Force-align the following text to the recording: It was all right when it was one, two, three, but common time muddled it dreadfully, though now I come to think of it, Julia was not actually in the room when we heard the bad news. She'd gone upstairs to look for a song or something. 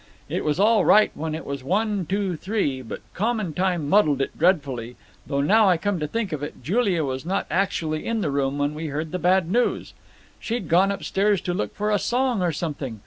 It 0.27 0.43
was 0.43 0.59
all 0.59 0.83
right 0.83 1.11
when 1.13 1.35
it 1.35 1.45
was 1.45 1.63
one, 1.63 2.07
two, 2.07 2.35
three, 2.35 2.81
but 2.81 3.01
common 3.13 3.53
time 3.53 3.87
muddled 3.87 4.19
it 4.19 4.35
dreadfully, 4.35 4.95
though 5.27 5.41
now 5.41 5.69
I 5.69 5.77
come 5.77 5.99
to 5.99 6.07
think 6.07 6.31
of 6.31 6.41
it, 6.41 6.63
Julia 6.63 7.03
was 7.05 7.23
not 7.23 7.45
actually 7.51 8.03
in 8.07 8.21
the 8.21 8.31
room 8.31 8.57
when 8.57 8.73
we 8.73 8.87
heard 8.87 9.11
the 9.11 9.19
bad 9.19 9.51
news. 9.51 9.93
She'd 10.39 10.67
gone 10.67 10.89
upstairs 10.91 11.39
to 11.41 11.53
look 11.53 11.75
for 11.75 11.91
a 11.91 11.99
song 11.99 12.41
or 12.41 12.51
something. 12.51 12.99